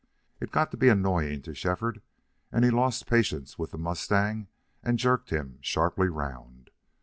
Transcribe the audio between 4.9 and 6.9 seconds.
jerked him sharply round.